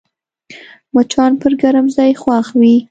[0.93, 2.73] مچان پر ګرم ځای خوښ وي